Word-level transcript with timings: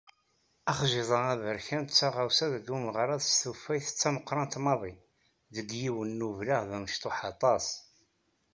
Axjiḍ 0.71 1.09
aberkan 1.31 1.81
d 1.83 1.89
taɣawsa 1.97 2.47
deg 2.53 2.65
umeɣrad 2.75 3.21
s 3.25 3.31
tufayt 3.41 3.87
d 3.91 3.97
tameqqrant 3.99 4.55
maḍi 4.65 4.93
deg 5.55 5.67
yiwen 5.81 6.11
n 6.19 6.25
ubleɣ 6.29 6.61
d 6.69 6.71
amecṭuḥ 6.77 7.17
aṭas. 7.31 7.65